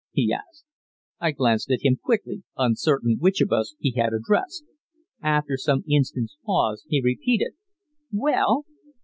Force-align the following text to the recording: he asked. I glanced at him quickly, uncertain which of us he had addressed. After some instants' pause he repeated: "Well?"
he 0.13 0.33
asked. 0.33 0.65
I 1.19 1.29
glanced 1.29 1.69
at 1.69 1.83
him 1.85 1.97
quickly, 2.03 2.41
uncertain 2.57 3.17
which 3.19 3.39
of 3.39 3.51
us 3.51 3.75
he 3.77 3.91
had 3.91 4.13
addressed. 4.13 4.63
After 5.21 5.57
some 5.57 5.83
instants' 5.87 6.37
pause 6.43 6.83
he 6.89 7.03
repeated: 7.03 7.53
"Well?" 8.11 8.65